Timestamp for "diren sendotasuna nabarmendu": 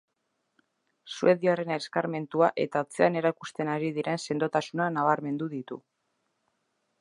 3.99-5.51